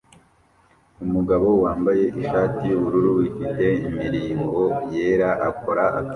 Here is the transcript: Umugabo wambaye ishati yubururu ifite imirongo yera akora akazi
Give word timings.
Umugabo 1.05 1.47
wambaye 1.63 2.03
ishati 2.21 2.61
yubururu 2.71 3.13
ifite 3.29 3.65
imirongo 3.89 4.61
yera 4.93 5.29
akora 5.49 5.83
akazi 5.89 6.09